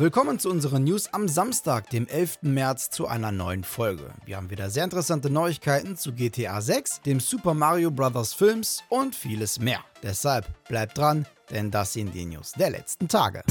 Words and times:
Willkommen 0.00 0.38
zu 0.38 0.48
unseren 0.48 0.84
News 0.84 1.12
am 1.12 1.26
Samstag, 1.26 1.90
dem 1.90 2.06
11. 2.06 2.42
März, 2.42 2.88
zu 2.88 3.08
einer 3.08 3.32
neuen 3.32 3.64
Folge. 3.64 4.14
Wir 4.24 4.36
haben 4.36 4.48
wieder 4.48 4.70
sehr 4.70 4.84
interessante 4.84 5.28
Neuigkeiten 5.28 5.96
zu 5.96 6.12
GTA 6.12 6.60
6, 6.60 7.00
dem 7.00 7.18
Super 7.18 7.52
Mario 7.52 7.90
Bros. 7.90 8.32
Films 8.32 8.84
und 8.90 9.16
vieles 9.16 9.58
mehr. 9.58 9.80
Deshalb 10.04 10.46
bleibt 10.68 10.98
dran, 10.98 11.26
denn 11.50 11.72
das 11.72 11.94
sind 11.94 12.14
die 12.14 12.26
News 12.26 12.52
der 12.52 12.70
letzten 12.70 13.08
Tage. 13.08 13.42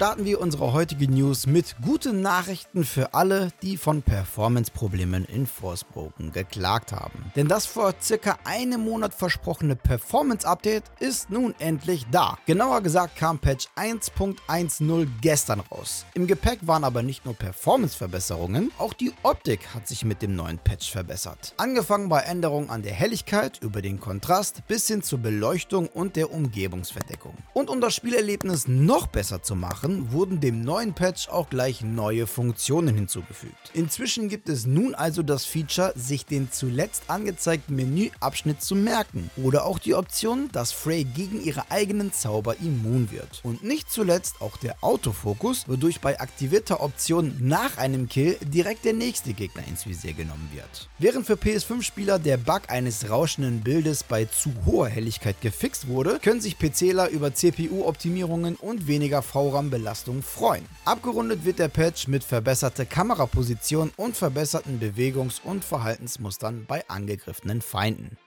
Starten 0.00 0.24
wir 0.24 0.40
unsere 0.40 0.72
heutige 0.72 1.10
News 1.10 1.46
mit 1.46 1.76
guten 1.84 2.22
Nachrichten 2.22 2.84
für 2.84 3.12
alle, 3.12 3.50
die 3.60 3.76
von 3.76 4.00
Performance-Problemen 4.00 5.26
in 5.26 5.46
Forspoken 5.46 6.32
geklagt 6.32 6.92
haben. 6.92 7.30
Denn 7.36 7.48
das 7.48 7.66
vor 7.66 7.92
circa 8.00 8.38
einem 8.44 8.80
Monat 8.80 9.12
versprochene 9.12 9.76
Performance-Update 9.76 10.84
ist 11.00 11.28
nun 11.28 11.54
endlich 11.58 12.06
da. 12.10 12.38
Genauer 12.46 12.80
gesagt 12.80 13.16
kam 13.16 13.40
Patch 13.40 13.68
1.10 13.76 15.06
gestern 15.20 15.60
raus. 15.60 16.06
Im 16.14 16.26
Gepäck 16.26 16.60
waren 16.62 16.84
aber 16.84 17.02
nicht 17.02 17.26
nur 17.26 17.34
Performance-Verbesserungen, 17.34 18.72
auch 18.78 18.94
die 18.94 19.12
Optik 19.22 19.74
hat 19.74 19.86
sich 19.86 20.06
mit 20.06 20.22
dem 20.22 20.34
neuen 20.34 20.56
Patch 20.56 20.90
verbessert. 20.90 21.52
Angefangen 21.58 22.08
bei 22.08 22.20
Änderungen 22.20 22.70
an 22.70 22.80
der 22.80 22.94
Helligkeit, 22.94 23.58
über 23.60 23.82
den 23.82 24.00
Kontrast 24.00 24.66
bis 24.66 24.86
hin 24.86 25.02
zur 25.02 25.18
Beleuchtung 25.18 25.88
und 25.88 26.16
der 26.16 26.32
Umgebungsverdeckung. 26.32 27.34
Und 27.52 27.68
um 27.68 27.82
das 27.82 27.94
Spielerlebnis 27.94 28.66
noch 28.66 29.06
besser 29.06 29.42
zu 29.42 29.54
machen, 29.54 29.89
Jahren 29.90 30.12
wurden 30.12 30.40
dem 30.40 30.62
neuen 30.62 30.94
Patch 30.94 31.28
auch 31.28 31.50
gleich 31.50 31.82
neue 31.82 32.26
Funktionen 32.26 32.94
hinzugefügt. 32.94 33.70
Inzwischen 33.74 34.28
gibt 34.28 34.48
es 34.48 34.66
nun 34.66 34.94
also 34.94 35.22
das 35.22 35.44
Feature, 35.44 35.92
sich 35.96 36.26
den 36.26 36.50
zuletzt 36.50 37.04
angezeigten 37.08 37.74
Menüabschnitt 37.76 38.62
zu 38.62 38.74
merken 38.74 39.30
oder 39.36 39.66
auch 39.66 39.78
die 39.78 39.94
Option, 39.94 40.48
dass 40.52 40.72
Frey 40.72 41.04
gegen 41.04 41.42
ihre 41.42 41.70
eigenen 41.70 42.12
Zauber 42.12 42.56
immun 42.60 43.10
wird. 43.10 43.40
Und 43.42 43.64
nicht 43.64 43.90
zuletzt 43.90 44.40
auch 44.40 44.56
der 44.56 44.76
Autofokus, 44.82 45.68
wodurch 45.68 46.00
bei 46.00 46.20
aktivierter 46.20 46.80
Option 46.80 47.36
nach 47.40 47.78
einem 47.78 48.08
Kill 48.08 48.36
direkt 48.42 48.84
der 48.84 48.92
nächste 48.92 49.32
Gegner 49.32 49.66
ins 49.68 49.86
Visier 49.86 50.12
genommen 50.12 50.48
wird. 50.52 50.88
Während 50.98 51.26
für 51.26 51.34
PS5-Spieler 51.34 52.18
der 52.18 52.36
Bug 52.36 52.62
eines 52.68 53.10
rauschenden 53.10 53.60
Bildes 53.60 54.04
bei 54.04 54.24
zu 54.26 54.52
hoher 54.66 54.88
Helligkeit 54.88 55.40
gefixt 55.40 55.88
wurde, 55.88 56.18
können 56.22 56.40
sich 56.40 56.58
PCler 56.58 57.08
über 57.08 57.34
CPU-Optimierungen 57.34 58.56
und 58.56 58.86
weniger 58.86 59.22
VRAM 59.22 59.70
Belastung 59.80 60.22
freuen. 60.22 60.66
Abgerundet 60.84 61.46
wird 61.46 61.58
der 61.58 61.68
Patch 61.68 62.06
mit 62.06 62.22
verbesserter 62.22 62.84
Kameraposition 62.84 63.90
und 63.96 64.14
verbesserten 64.14 64.78
Bewegungs- 64.78 65.40
und 65.42 65.64
Verhaltensmustern 65.64 66.66
bei 66.68 66.86
angegriffenen 66.88 67.62
Feinden. 67.62 68.18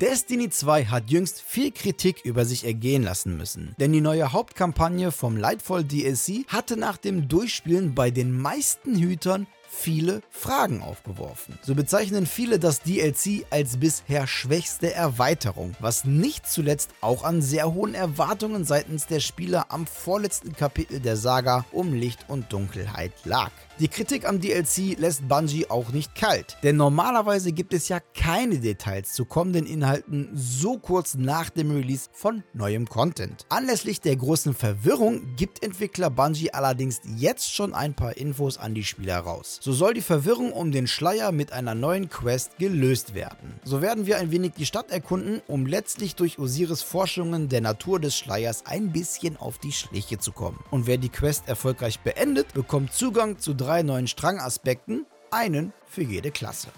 Destiny 0.00 0.50
2 0.50 0.86
hat 0.86 1.08
jüngst 1.08 1.40
viel 1.40 1.70
Kritik 1.70 2.24
über 2.24 2.44
sich 2.44 2.64
ergehen 2.64 3.04
lassen 3.04 3.36
müssen, 3.36 3.76
denn 3.78 3.92
die 3.92 4.00
neue 4.00 4.32
Hauptkampagne 4.32 5.12
vom 5.12 5.36
Lightfall 5.36 5.84
DLC 5.84 6.44
hatte 6.48 6.76
nach 6.76 6.96
dem 6.96 7.28
Durchspielen 7.28 7.94
bei 7.94 8.10
den 8.10 8.32
meisten 8.32 8.98
Hütern 8.98 9.46
viele 9.74 10.22
Fragen 10.30 10.82
aufgeworfen. 10.82 11.58
So 11.62 11.74
bezeichnen 11.74 12.26
viele 12.26 12.58
das 12.58 12.80
DLC 12.80 13.44
als 13.50 13.76
bisher 13.76 14.26
schwächste 14.26 14.94
Erweiterung, 14.94 15.74
was 15.80 16.04
nicht 16.04 16.46
zuletzt 16.46 16.90
auch 17.00 17.24
an 17.24 17.42
sehr 17.42 17.74
hohen 17.74 17.94
Erwartungen 17.94 18.64
seitens 18.64 19.06
der 19.06 19.20
Spieler 19.20 19.66
am 19.70 19.86
vorletzten 19.86 20.54
Kapitel 20.54 21.00
der 21.00 21.16
Saga 21.16 21.64
um 21.72 21.92
Licht 21.92 22.26
und 22.28 22.52
Dunkelheit 22.52 23.12
lag. 23.24 23.50
Die 23.80 23.88
Kritik 23.88 24.28
am 24.28 24.40
DLC 24.40 24.96
lässt 24.98 25.26
Bungie 25.26 25.68
auch 25.68 25.90
nicht 25.90 26.14
kalt, 26.14 26.56
denn 26.62 26.76
normalerweise 26.76 27.50
gibt 27.50 27.74
es 27.74 27.88
ja 27.88 27.98
keine 27.98 28.60
Details 28.60 29.12
zu 29.12 29.24
kommenden 29.24 29.66
Inhalten 29.66 30.30
so 30.32 30.78
kurz 30.78 31.16
nach 31.16 31.50
dem 31.50 31.72
Release 31.72 32.08
von 32.12 32.44
neuem 32.52 32.88
Content. 32.88 33.46
Anlässlich 33.48 34.00
der 34.00 34.14
großen 34.14 34.54
Verwirrung 34.54 35.34
gibt 35.34 35.64
Entwickler 35.64 36.08
Bungie 36.08 36.52
allerdings 36.52 37.00
jetzt 37.16 37.52
schon 37.52 37.74
ein 37.74 37.94
paar 37.94 38.16
Infos 38.16 38.58
an 38.58 38.74
die 38.74 38.84
Spieler 38.84 39.18
raus. 39.18 39.58
So 39.64 39.72
soll 39.72 39.94
die 39.94 40.02
Verwirrung 40.02 40.52
um 40.52 40.72
den 40.72 40.86
Schleier 40.86 41.32
mit 41.32 41.54
einer 41.54 41.74
neuen 41.74 42.10
Quest 42.10 42.58
gelöst 42.58 43.14
werden. 43.14 43.58
So 43.64 43.80
werden 43.80 44.04
wir 44.04 44.18
ein 44.18 44.30
wenig 44.30 44.52
die 44.58 44.66
Stadt 44.66 44.90
erkunden, 44.90 45.40
um 45.46 45.64
letztlich 45.64 46.16
durch 46.16 46.38
Osiris 46.38 46.82
Forschungen 46.82 47.48
der 47.48 47.62
Natur 47.62 47.98
des 47.98 48.14
Schleiers 48.14 48.66
ein 48.66 48.92
bisschen 48.92 49.38
auf 49.38 49.56
die 49.56 49.72
Schliche 49.72 50.18
zu 50.18 50.32
kommen. 50.32 50.62
Und 50.70 50.86
wer 50.86 50.98
die 50.98 51.08
Quest 51.08 51.48
erfolgreich 51.48 52.00
beendet, 52.00 52.52
bekommt 52.52 52.92
Zugang 52.92 53.38
zu 53.38 53.54
drei 53.54 53.82
neuen 53.82 54.06
Strangaspekten, 54.06 55.06
einen 55.30 55.72
für 55.86 56.02
jede 56.02 56.30
Klasse. 56.30 56.68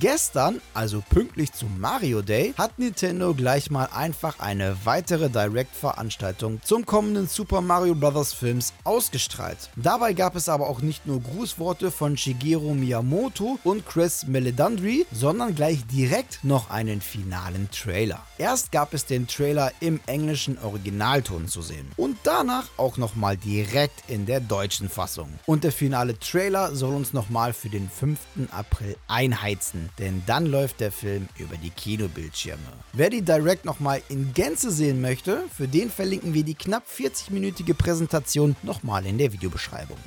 Gestern, 0.00 0.62
also 0.72 1.02
pünktlich 1.10 1.52
zum 1.52 1.78
Mario 1.78 2.22
Day, 2.22 2.54
hat 2.56 2.78
Nintendo 2.78 3.34
gleich 3.34 3.70
mal 3.70 3.88
einfach 3.94 4.40
eine 4.40 4.76
weitere 4.84 5.28
Direct-Veranstaltung 5.28 6.60
zum 6.64 6.86
kommenden 6.86 7.28
Super 7.28 7.60
Mario 7.60 7.94
Bros. 7.94 8.32
Films 8.32 8.72
ausgestrahlt. 8.84 9.70
Dabei 9.76 10.14
gab 10.14 10.36
es 10.36 10.48
aber 10.48 10.68
auch 10.68 10.80
nicht 10.80 11.06
nur 11.06 11.20
Grußworte 11.20 11.90
von 11.90 12.16
Shigeru 12.16 12.72
Miyamoto 12.72 13.58
und 13.62 13.86
Chris 13.86 14.26
Meledandri, 14.26 15.06
sondern 15.12 15.54
gleich 15.54 15.86
direkt 15.86 16.42
noch 16.42 16.70
einen 16.70 17.02
finalen 17.02 17.68
Trailer. 17.70 18.22
Erst 18.38 18.72
gab 18.72 18.94
es 18.94 19.04
den 19.04 19.26
Trailer 19.26 19.70
im 19.80 20.00
englischen 20.06 20.56
Originalton 20.58 21.46
zu 21.46 21.60
sehen 21.60 21.90
und 21.96 22.16
danach 22.22 22.68
auch 22.78 22.96
nochmal 22.96 23.36
direkt 23.36 24.08
in 24.08 24.24
der 24.24 24.40
deutschen 24.40 24.88
Fassung. 24.88 25.28
Und 25.44 25.62
der 25.62 25.72
finale 25.72 26.18
Trailer 26.18 26.74
soll 26.74 26.94
uns 26.94 27.12
nochmal 27.12 27.52
für 27.52 27.68
den 27.68 27.90
5. 27.90 28.18
April 28.50 28.96
einheizen 29.08 29.73
vergessen, 29.74 29.90
denn 29.98 30.22
dann 30.26 30.46
läuft 30.46 30.80
der 30.80 30.92
Film 30.92 31.28
über 31.38 31.56
die 31.56 31.70
Kinobildschirme. 31.70 32.62
Wer 32.92 33.10
die 33.10 33.22
Direct 33.22 33.64
nochmal 33.64 34.02
in 34.08 34.32
Gänze 34.32 34.70
sehen 34.70 35.00
möchte, 35.00 35.44
für 35.54 35.68
den 35.68 35.90
verlinken 35.90 36.34
wir 36.34 36.44
die 36.44 36.54
knapp 36.54 36.84
40-minütige 36.86 37.74
Präsentation 37.74 38.56
nochmal 38.62 39.06
in 39.06 39.18
der 39.18 39.32
Videobeschreibung. 39.32 39.98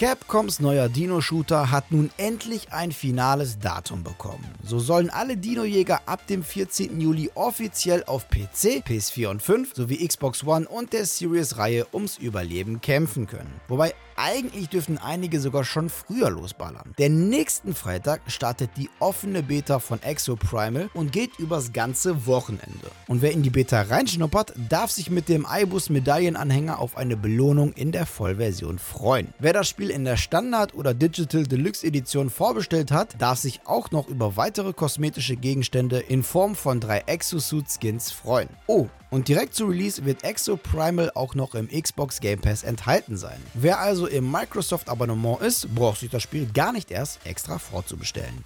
Capcoms 0.00 0.60
neuer 0.60 0.88
Dino-Shooter 0.88 1.70
hat 1.70 1.92
nun 1.92 2.08
endlich 2.16 2.72
ein 2.72 2.90
finales 2.90 3.58
Datum 3.58 4.02
bekommen. 4.02 4.46
So 4.64 4.78
sollen 4.78 5.10
alle 5.10 5.36
Dino-Jäger 5.36 6.00
ab 6.06 6.26
dem 6.26 6.42
14. 6.42 6.98
Juli 7.02 7.30
offiziell 7.34 8.02
auf 8.04 8.30
PC, 8.30 8.82
PS4 8.82 9.28
und 9.28 9.42
5 9.42 9.74
sowie 9.74 10.08
Xbox 10.08 10.42
One 10.42 10.66
und 10.66 10.94
der 10.94 11.04
Series-Reihe 11.04 11.86
ums 11.92 12.16
Überleben 12.16 12.80
kämpfen 12.80 13.26
können. 13.26 13.60
Wobei 13.68 13.92
eigentlich 14.16 14.68
dürften 14.68 14.98
einige 14.98 15.40
sogar 15.40 15.64
schon 15.64 15.88
früher 15.88 16.30
losballern. 16.30 16.94
Denn 16.98 17.28
nächsten 17.28 17.74
Freitag 17.74 18.20
startet 18.26 18.70
die 18.76 18.90
offene 18.98 19.42
Beta 19.42 19.78
von 19.78 20.02
Exo 20.02 20.36
Primal 20.36 20.90
und 20.92 21.10
geht 21.12 21.38
übers 21.38 21.72
ganze 21.72 22.26
Wochenende. 22.26 22.90
Und 23.06 23.22
wer 23.22 23.32
in 23.32 23.42
die 23.42 23.50
Beta 23.50 23.80
reinschnuppert, 23.80 24.52
darf 24.68 24.90
sich 24.90 25.10
mit 25.10 25.28
dem 25.28 25.46
iBus 25.50 25.88
Medaillenanhänger 25.88 26.78
auf 26.78 26.96
eine 26.96 27.16
Belohnung 27.16 27.72
in 27.72 27.92
der 27.92 28.04
Vollversion 28.04 28.78
freuen. 28.78 29.32
Wer 29.38 29.54
das 29.54 29.68
Spiel 29.68 29.89
in 29.90 30.04
der 30.04 30.16
Standard- 30.16 30.74
oder 30.74 30.94
Digital 30.94 31.44
Deluxe 31.44 31.86
Edition 31.86 32.30
vorbestellt 32.30 32.90
hat, 32.90 33.20
darf 33.20 33.38
sich 33.38 33.60
auch 33.64 33.90
noch 33.90 34.08
über 34.08 34.36
weitere 34.36 34.72
kosmetische 34.72 35.36
Gegenstände 35.36 35.98
in 35.98 36.22
Form 36.22 36.54
von 36.54 36.80
drei 36.80 37.00
Exosuit 37.06 37.66
Skins 37.68 38.10
freuen. 38.10 38.48
Oh, 38.66 38.88
und 39.10 39.28
direkt 39.28 39.54
zu 39.54 39.66
Release 39.66 40.04
wird 40.04 40.24
Exo 40.24 40.56
Primal 40.56 41.10
auch 41.14 41.34
noch 41.34 41.54
im 41.54 41.68
Xbox 41.68 42.20
Game 42.20 42.40
Pass 42.40 42.62
enthalten 42.62 43.16
sein. 43.16 43.38
Wer 43.54 43.80
also 43.80 44.06
im 44.06 44.30
Microsoft 44.30 44.88
Abonnement 44.88 45.40
ist, 45.42 45.74
braucht 45.74 46.00
sich 46.00 46.10
das 46.10 46.22
Spiel 46.22 46.46
gar 46.46 46.72
nicht 46.72 46.90
erst 46.90 47.26
extra 47.26 47.58
vorzubestellen. 47.58 48.44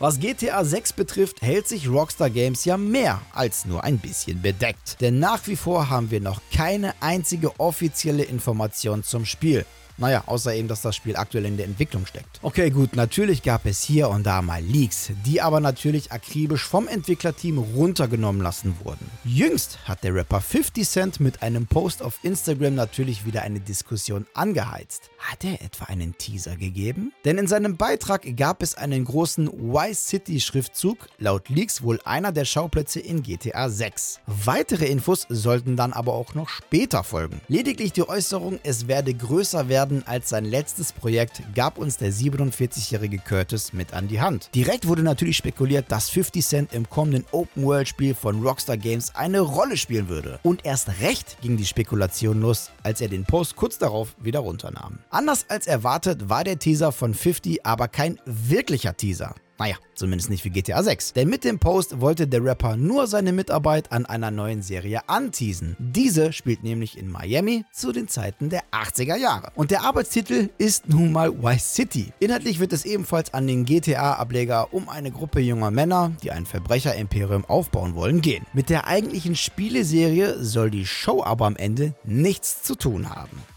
Was 0.00 0.18
GTA 0.18 0.64
6 0.64 0.94
betrifft, 0.94 1.40
hält 1.40 1.68
sich 1.68 1.88
Rockstar 1.88 2.28
Games 2.28 2.64
ja 2.64 2.76
mehr 2.76 3.20
als 3.32 3.64
nur 3.64 3.84
ein 3.84 3.98
bisschen 3.98 4.42
bedeckt. 4.42 5.00
Denn 5.00 5.20
nach 5.20 5.46
wie 5.46 5.54
vor 5.54 5.88
haben 5.88 6.10
wir 6.10 6.20
noch 6.20 6.40
keine 6.52 6.94
einzige 7.00 7.60
offizielle 7.60 8.24
Information 8.24 9.04
zum 9.04 9.24
Spiel. 9.24 9.64
Naja, 9.96 10.24
außer 10.26 10.54
eben, 10.54 10.66
dass 10.66 10.82
das 10.82 10.96
Spiel 10.96 11.14
aktuell 11.16 11.44
in 11.44 11.56
der 11.56 11.66
Entwicklung 11.66 12.04
steckt. 12.04 12.40
Okay, 12.42 12.70
gut, 12.70 12.96
natürlich 12.96 13.42
gab 13.42 13.64
es 13.64 13.82
hier 13.82 14.08
und 14.08 14.24
da 14.24 14.42
mal 14.42 14.62
Leaks, 14.62 15.10
die 15.24 15.40
aber 15.40 15.60
natürlich 15.60 16.10
akribisch 16.10 16.64
vom 16.64 16.88
Entwicklerteam 16.88 17.58
runtergenommen 17.58 18.42
lassen 18.42 18.74
wurden. 18.82 19.08
Jüngst 19.24 19.78
hat 19.84 20.02
der 20.02 20.14
Rapper 20.14 20.40
50 20.40 20.88
Cent 20.88 21.20
mit 21.20 21.42
einem 21.42 21.66
Post 21.66 22.02
auf 22.02 22.18
Instagram 22.22 22.74
natürlich 22.74 23.24
wieder 23.24 23.42
eine 23.42 23.60
Diskussion 23.60 24.26
angeheizt. 24.34 25.10
Hat 25.18 25.44
er 25.44 25.62
etwa 25.62 25.84
einen 25.84 26.18
Teaser 26.18 26.56
gegeben? 26.56 27.12
Denn 27.24 27.38
in 27.38 27.46
seinem 27.46 27.76
Beitrag 27.76 28.24
gab 28.36 28.62
es 28.62 28.74
einen 28.74 29.04
großen 29.04 29.48
Y-City-Schriftzug, 29.48 31.08
laut 31.18 31.48
Leaks 31.48 31.82
wohl 31.82 32.00
einer 32.04 32.32
der 32.32 32.44
Schauplätze 32.44 32.98
in 32.98 33.22
GTA 33.22 33.68
6. 33.68 34.20
Weitere 34.26 34.86
Infos 34.86 35.26
sollten 35.28 35.76
dann 35.76 35.92
aber 35.92 36.14
auch 36.14 36.34
noch 36.34 36.48
später 36.48 37.04
folgen. 37.04 37.40
Lediglich 37.46 37.92
die 37.92 38.08
Äußerung, 38.08 38.58
es 38.64 38.88
werde 38.88 39.14
größer 39.14 39.68
werden, 39.68 39.83
werden 39.84 40.06
als 40.06 40.30
sein 40.30 40.44
letztes 40.46 40.92
Projekt, 40.92 41.42
gab 41.54 41.76
uns 41.76 41.98
der 41.98 42.10
47-jährige 42.10 43.18
Curtis 43.18 43.72
mit 43.74 43.92
an 43.92 44.08
die 44.08 44.20
Hand. 44.20 44.48
Direkt 44.54 44.86
wurde 44.86 45.02
natürlich 45.02 45.36
spekuliert, 45.36 45.86
dass 45.92 46.08
50 46.08 46.46
Cent 46.46 46.72
im 46.72 46.88
kommenden 46.88 47.26
Open-World-Spiel 47.32 48.14
von 48.14 48.42
Rockstar 48.42 48.78
Games 48.78 49.14
eine 49.14 49.40
Rolle 49.40 49.76
spielen 49.76 50.08
würde. 50.08 50.38
Und 50.42 50.64
erst 50.64 51.00
recht 51.02 51.36
ging 51.42 51.58
die 51.58 51.66
Spekulation 51.66 52.40
los, 52.40 52.70
als 52.82 53.02
er 53.02 53.08
den 53.08 53.24
Post 53.24 53.56
kurz 53.56 53.76
darauf 53.76 54.14
wieder 54.18 54.40
runternahm. 54.40 55.00
Anders 55.10 55.46
als 55.48 55.66
erwartet 55.66 56.28
war 56.30 56.44
der 56.44 56.58
Teaser 56.58 56.90
von 56.90 57.12
50 57.12 57.66
aber 57.66 57.88
kein 57.88 58.18
wirklicher 58.24 58.96
Teaser. 58.96 59.34
Naja, 59.58 59.76
zumindest 59.94 60.30
nicht 60.30 60.44
wie 60.44 60.50
GTA 60.50 60.82
6. 60.82 61.12
Denn 61.12 61.28
mit 61.28 61.44
dem 61.44 61.58
Post 61.58 62.00
wollte 62.00 62.26
der 62.26 62.44
Rapper 62.44 62.76
nur 62.76 63.06
seine 63.06 63.32
Mitarbeit 63.32 63.92
an 63.92 64.04
einer 64.04 64.30
neuen 64.30 64.62
Serie 64.62 65.08
anteasen. 65.08 65.76
Diese 65.78 66.32
spielt 66.32 66.64
nämlich 66.64 66.98
in 66.98 67.10
Miami 67.10 67.64
zu 67.72 67.92
den 67.92 68.08
Zeiten 68.08 68.48
der 68.48 68.62
80er 68.72 69.16
Jahre. 69.16 69.52
Und 69.54 69.70
der 69.70 69.82
Arbeitstitel 69.82 70.50
ist 70.58 70.88
nun 70.88 71.12
mal 71.12 71.32
Vice 71.42 71.74
City. 71.74 72.12
Inhaltlich 72.18 72.58
wird 72.58 72.72
es 72.72 72.84
ebenfalls 72.84 73.32
an 73.32 73.46
den 73.46 73.64
GTA-Ableger 73.64 74.74
um 74.74 74.88
eine 74.88 75.12
Gruppe 75.12 75.40
junger 75.40 75.70
Männer, 75.70 76.12
die 76.22 76.32
ein 76.32 76.46
Verbrecher-Imperium 76.46 77.44
aufbauen 77.44 77.94
wollen, 77.94 78.20
gehen. 78.20 78.46
Mit 78.54 78.70
der 78.70 78.88
eigentlichen 78.88 79.36
Spieleserie 79.36 80.42
soll 80.42 80.70
die 80.70 80.86
Show 80.86 81.22
aber 81.22 81.46
am 81.46 81.56
Ende 81.56 81.94
nichts 82.04 82.62
zu 82.62 82.74
tun 82.74 83.08
haben. 83.10 83.53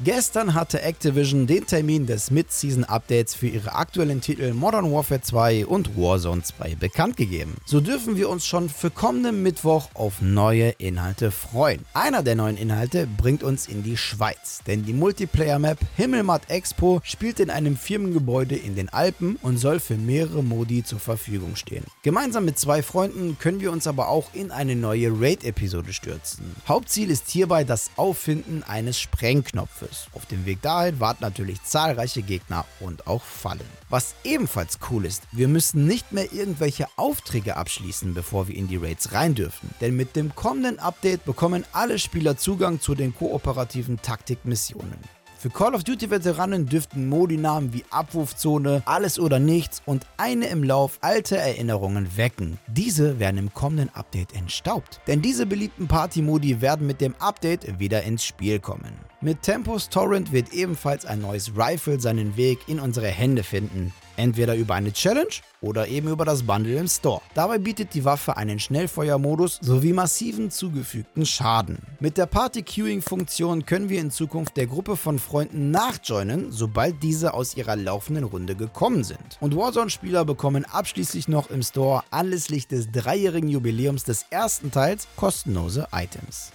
Gestern 0.00 0.54
hatte 0.54 0.82
Activision 0.82 1.48
den 1.48 1.66
Termin 1.66 2.06
des 2.06 2.30
Mid-Season-Updates 2.30 3.34
für 3.34 3.48
ihre 3.48 3.74
aktuellen 3.74 4.20
Titel 4.20 4.54
Modern 4.54 4.92
Warfare 4.92 5.20
2 5.20 5.66
und 5.66 5.96
Warzone 5.96 6.40
2 6.40 6.76
bekannt 6.76 7.16
gegeben. 7.16 7.56
So 7.66 7.80
dürfen 7.80 8.14
wir 8.16 8.28
uns 8.28 8.46
schon 8.46 8.68
für 8.68 8.92
kommenden 8.92 9.42
Mittwoch 9.42 9.88
auf 9.94 10.22
neue 10.22 10.68
Inhalte 10.78 11.32
freuen. 11.32 11.84
Einer 11.94 12.22
der 12.22 12.36
neuen 12.36 12.56
Inhalte 12.56 13.08
bringt 13.08 13.42
uns 13.42 13.66
in 13.66 13.82
die 13.82 13.96
Schweiz, 13.96 14.60
denn 14.68 14.84
die 14.84 14.92
Multiplayer-Map 14.92 15.78
Himmelmatt 15.96 16.48
Expo 16.48 17.00
spielt 17.02 17.40
in 17.40 17.50
einem 17.50 17.76
Firmengebäude 17.76 18.54
in 18.54 18.76
den 18.76 18.90
Alpen 18.90 19.34
und 19.42 19.56
soll 19.56 19.80
für 19.80 19.96
mehrere 19.96 20.44
Modi 20.44 20.84
zur 20.84 21.00
Verfügung 21.00 21.56
stehen. 21.56 21.82
Gemeinsam 22.04 22.44
mit 22.44 22.56
zwei 22.56 22.84
Freunden 22.84 23.36
können 23.40 23.60
wir 23.60 23.72
uns 23.72 23.88
aber 23.88 24.06
auch 24.06 24.32
in 24.32 24.52
eine 24.52 24.76
neue 24.76 25.10
Raid-Episode 25.20 25.92
stürzen. 25.92 26.54
Hauptziel 26.68 27.10
ist 27.10 27.28
hierbei 27.28 27.64
das 27.64 27.90
Auffinden 27.96 28.62
eines 28.62 29.00
Sprengknopfes. 29.00 29.87
Bosses. 29.88 30.06
Auf 30.12 30.26
dem 30.26 30.46
Weg 30.46 30.62
dahin 30.62 31.00
warten 31.00 31.22
natürlich 31.22 31.62
zahlreiche 31.62 32.22
Gegner 32.22 32.64
und 32.80 33.06
auch 33.06 33.22
Fallen. 33.22 33.60
Was 33.88 34.14
ebenfalls 34.24 34.78
cool 34.90 35.04
ist, 35.04 35.22
wir 35.32 35.48
müssen 35.48 35.86
nicht 35.86 36.12
mehr 36.12 36.32
irgendwelche 36.32 36.86
Aufträge 36.96 37.56
abschließen, 37.56 38.14
bevor 38.14 38.48
wir 38.48 38.56
in 38.56 38.68
die 38.68 38.76
Raids 38.76 39.12
rein 39.12 39.34
dürfen. 39.34 39.70
Denn 39.80 39.96
mit 39.96 40.16
dem 40.16 40.34
kommenden 40.34 40.78
Update 40.78 41.24
bekommen 41.24 41.64
alle 41.72 41.98
Spieler 41.98 42.36
Zugang 42.36 42.80
zu 42.80 42.94
den 42.94 43.14
kooperativen 43.14 44.00
Taktikmissionen. 44.00 44.98
Für 45.40 45.50
Call 45.50 45.76
of 45.76 45.84
Duty 45.84 46.10
Veteranen 46.10 46.66
dürften 46.66 47.08
Modi-Namen 47.08 47.72
wie 47.72 47.84
Abwurfzone, 47.90 48.82
Alles 48.86 49.20
oder 49.20 49.38
Nichts 49.38 49.80
und 49.86 50.04
eine 50.16 50.48
im 50.48 50.64
Lauf 50.64 50.98
alte 51.00 51.36
Erinnerungen 51.36 52.16
wecken. 52.16 52.58
Diese 52.66 53.20
werden 53.20 53.38
im 53.38 53.54
kommenden 53.54 53.94
Update 53.94 54.34
entstaubt. 54.34 55.00
Denn 55.06 55.22
diese 55.22 55.46
beliebten 55.46 55.86
Party-Modi 55.86 56.60
werden 56.60 56.88
mit 56.88 57.00
dem 57.00 57.14
Update 57.20 57.78
wieder 57.78 58.02
ins 58.02 58.24
Spiel 58.24 58.58
kommen. 58.58 59.07
Mit 59.20 59.42
Tempos 59.42 59.88
Torrent 59.88 60.30
wird 60.30 60.52
ebenfalls 60.52 61.04
ein 61.04 61.20
neues 61.20 61.50
Rifle 61.56 61.98
seinen 61.98 62.36
Weg 62.36 62.60
in 62.68 62.78
unsere 62.78 63.08
Hände 63.08 63.42
finden. 63.42 63.92
Entweder 64.16 64.54
über 64.54 64.76
eine 64.76 64.92
Challenge 64.92 65.34
oder 65.60 65.88
eben 65.88 66.06
über 66.06 66.24
das 66.24 66.44
Bundle 66.44 66.78
im 66.78 66.86
Store. 66.86 67.20
Dabei 67.34 67.58
bietet 67.58 67.94
die 67.94 68.04
Waffe 68.04 68.36
einen 68.36 68.60
Schnellfeuermodus 68.60 69.58
sowie 69.60 69.92
massiven 69.92 70.52
zugefügten 70.52 71.26
Schaden. 71.26 71.78
Mit 71.98 72.16
der 72.16 72.26
Party-Queuing-Funktion 72.26 73.66
können 73.66 73.88
wir 73.88 74.00
in 74.00 74.12
Zukunft 74.12 74.56
der 74.56 74.68
Gruppe 74.68 74.96
von 74.96 75.18
Freunden 75.18 75.72
nachjoinen, 75.72 76.52
sobald 76.52 77.02
diese 77.02 77.34
aus 77.34 77.56
ihrer 77.56 77.74
laufenden 77.74 78.22
Runde 78.22 78.54
gekommen 78.54 79.02
sind. 79.02 79.36
Und 79.40 79.56
Warzone-Spieler 79.56 80.24
bekommen 80.24 80.64
abschließlich 80.64 81.26
noch 81.26 81.50
im 81.50 81.64
Store 81.64 82.04
anlässlich 82.12 82.68
des 82.68 82.92
dreijährigen 82.92 83.48
Jubiläums 83.48 84.04
des 84.04 84.26
ersten 84.30 84.70
Teils 84.70 85.08
kostenlose 85.16 85.88
Items. 85.92 86.52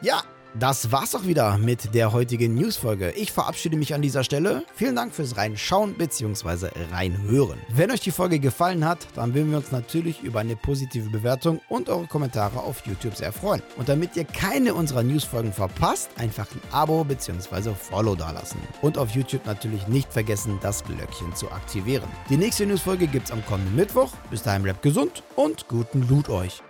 Ja, 0.00 0.22
das 0.58 0.90
war's 0.90 1.14
auch 1.14 1.24
wieder 1.24 1.56
mit 1.58 1.94
der 1.94 2.12
heutigen 2.12 2.54
Newsfolge. 2.54 3.12
Ich 3.12 3.32
verabschiede 3.32 3.76
mich 3.76 3.94
an 3.94 4.02
dieser 4.02 4.24
Stelle. 4.24 4.64
Vielen 4.74 4.96
Dank 4.96 5.14
fürs 5.14 5.36
Reinschauen 5.36 5.94
bzw. 5.94 6.68
Reinhören. 6.90 7.58
Wenn 7.68 7.90
euch 7.90 8.00
die 8.00 8.10
Folge 8.10 8.38
gefallen 8.38 8.84
hat, 8.84 9.06
dann 9.14 9.34
würden 9.34 9.50
wir 9.50 9.58
uns 9.58 9.72
natürlich 9.72 10.22
über 10.22 10.40
eine 10.40 10.56
positive 10.56 11.10
Bewertung 11.10 11.60
und 11.68 11.88
eure 11.88 12.06
Kommentare 12.06 12.60
auf 12.60 12.84
YouTube 12.86 13.16
sehr 13.16 13.32
freuen. 13.32 13.62
Und 13.76 13.88
damit 13.88 14.16
ihr 14.16 14.24
keine 14.24 14.74
unserer 14.74 15.02
Newsfolgen 15.02 15.52
verpasst, 15.52 16.10
einfach 16.16 16.46
ein 16.50 16.60
Abo 16.72 17.04
bzw. 17.04 17.74
Follow 17.74 18.14
dalassen. 18.14 18.60
Und 18.82 18.98
auf 18.98 19.10
YouTube 19.10 19.46
natürlich 19.46 19.86
nicht 19.86 20.12
vergessen, 20.12 20.58
das 20.60 20.84
Glöckchen 20.84 21.34
zu 21.34 21.50
aktivieren. 21.50 22.08
Die 22.28 22.36
nächste 22.36 22.66
Newsfolge 22.66 23.06
gibt's 23.06 23.30
am 23.30 23.44
kommenden 23.46 23.76
Mittwoch. 23.76 24.12
Bis 24.30 24.42
dahin 24.42 24.62
bleibt 24.62 24.82
gesund 24.82 25.22
und 25.36 25.68
guten 25.68 26.06
Loot 26.08 26.28
euch. 26.28 26.62